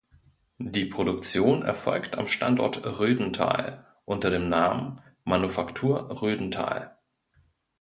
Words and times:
Die 0.57 0.85
Produktion 0.85 1.61
erfolgt 1.61 2.17
am 2.17 2.25
Standort 2.25 2.83
Rödental 2.87 3.85
unter 4.03 4.31
dem 4.31 4.49
Namen 4.49 4.99
"Manufaktur 5.25 6.23
Rödental". 6.23 6.97